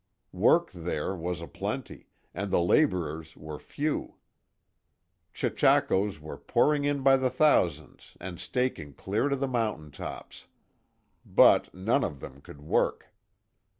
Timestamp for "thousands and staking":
7.29-8.95